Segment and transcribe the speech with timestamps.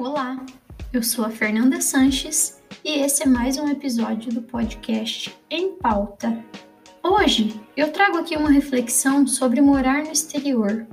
[0.00, 0.40] Olá,
[0.94, 6.42] eu sou a Fernanda Sanches e esse é mais um episódio do podcast Em Pauta.
[7.02, 10.86] Hoje eu trago aqui uma reflexão sobre morar no exterior.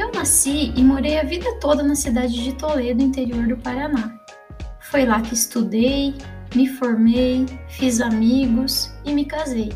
[0.00, 4.18] Eu nasci e morei a vida toda na cidade de Toledo, interior do Paraná.
[4.80, 6.12] Foi lá que estudei,
[6.56, 9.70] me formei, fiz amigos e me casei.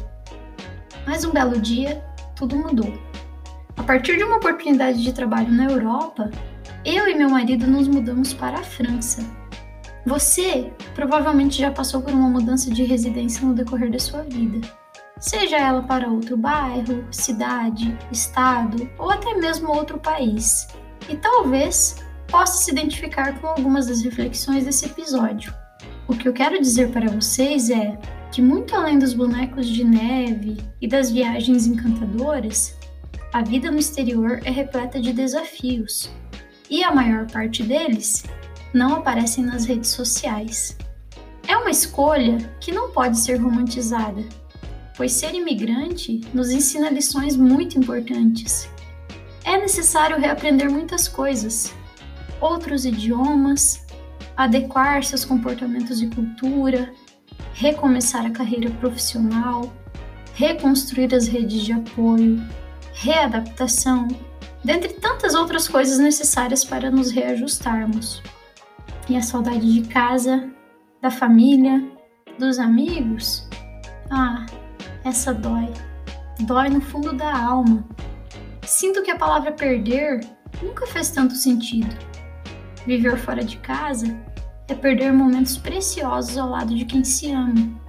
[1.07, 3.12] Mas um belo dia, tudo mudou.
[3.77, 6.31] A partir de uma oportunidade de trabalho na Europa,
[6.85, 9.23] eu e meu marido nos mudamos para a França.
[10.05, 14.61] Você provavelmente já passou por uma mudança de residência no decorrer da sua vida,
[15.19, 20.67] seja ela para outro bairro, cidade, estado ou até mesmo outro país.
[21.09, 25.55] E talvez possa se identificar com algumas das reflexões desse episódio.
[26.09, 27.97] O que eu quero dizer para vocês é
[28.33, 32.77] que, muito além dos bonecos de neve e das viagens encantadoras,
[33.33, 36.11] a vida no exterior é repleta de desafios,
[36.69, 38.25] e a maior parte deles
[38.75, 40.77] não aparecem nas redes sociais.
[41.49, 44.23] É uma escolha que não pode ser romantizada,
[44.95, 48.69] pois ser imigrante nos ensina lições muito importantes.
[49.45, 51.75] É necessário reaprender muitas coisas,
[52.39, 53.87] outros idiomas,
[54.37, 56.93] adequar seus comportamentos e cultura,
[57.55, 59.73] recomeçar a carreira profissional,
[60.35, 62.41] reconstruir as redes de apoio,
[62.93, 64.09] readaptação,
[64.65, 68.23] dentre tantas outras coisas necessárias para nos reajustarmos.
[69.09, 70.49] E a saudade de casa,
[71.01, 71.83] da família,
[72.39, 73.49] dos amigos?
[74.11, 74.47] Ah,
[75.05, 75.73] essa dói.
[76.41, 77.85] Dói no fundo da alma.
[78.65, 80.21] Sinto que a palavra perder
[80.63, 81.95] nunca fez tanto sentido.
[82.87, 84.07] Viver fora de casa
[84.69, 87.81] é perder momentos preciosos ao lado de quem se ama.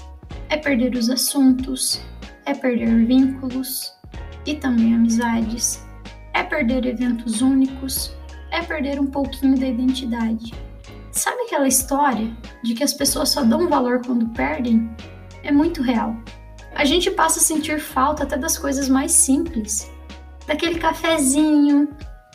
[0.50, 2.02] É perder os assuntos,
[2.46, 3.94] é perder vínculos,
[4.46, 5.84] e também amizades.
[6.34, 8.16] É perder eventos únicos,
[8.52, 10.54] é perder um pouquinho da identidade.
[11.12, 12.32] Sabe aquela história
[12.64, 14.90] de que as pessoas só dão valor quando perdem?
[15.44, 16.16] É muito real.
[16.76, 19.92] A gente passa a sentir falta até das coisas mais simples,
[20.48, 21.88] daquele cafezinho,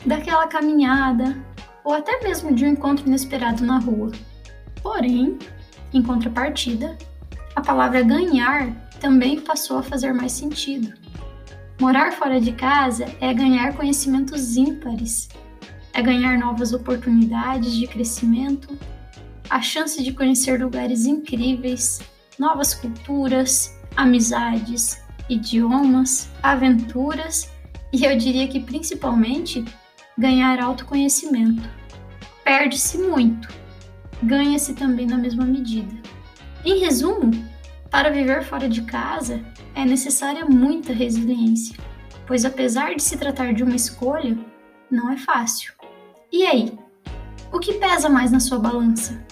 [0.06, 1.36] daquela caminhada,
[1.82, 4.12] ou até mesmo de um encontro inesperado na rua.
[4.82, 5.38] Porém,
[5.92, 6.96] em contrapartida,
[7.56, 10.92] a palavra ganhar também passou a fazer mais sentido.
[11.80, 15.28] Morar fora de casa é ganhar conhecimentos ímpares,
[15.92, 18.76] é ganhar novas oportunidades de crescimento,
[19.48, 22.00] a chance de conhecer lugares incríveis,
[22.36, 25.00] novas culturas, amizades,
[25.30, 27.48] idiomas, aventuras
[27.92, 29.64] e eu diria que principalmente
[30.18, 31.62] ganhar autoconhecimento.
[32.44, 33.48] Perde-se muito,
[34.24, 35.94] ganha-se também na mesma medida.
[36.64, 37.30] Em resumo,
[37.90, 39.42] para viver fora de casa,
[39.74, 41.76] é necessária muita resiliência,
[42.26, 44.36] pois apesar de se tratar de uma escolha,
[44.90, 45.72] não é fácil.
[46.30, 46.78] E aí?
[47.50, 49.24] O que pesa mais na sua balança?